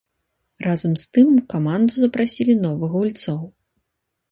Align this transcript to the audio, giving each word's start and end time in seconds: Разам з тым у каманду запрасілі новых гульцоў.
Разам 0.67 0.95
з 1.01 1.05
тым 1.17 1.27
у 1.33 1.43
каманду 1.53 1.93
запрасілі 2.05 2.57
новых 2.65 2.95
гульцоў. 2.99 3.39